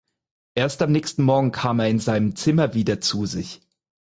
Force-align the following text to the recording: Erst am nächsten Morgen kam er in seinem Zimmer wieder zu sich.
Erst 0.55 0.81
am 0.81 0.91
nächsten 0.91 1.21
Morgen 1.21 1.51
kam 1.51 1.79
er 1.79 1.87
in 1.87 1.99
seinem 1.99 2.35
Zimmer 2.35 2.73
wieder 2.73 3.01
zu 3.01 3.27
sich. 3.27 3.61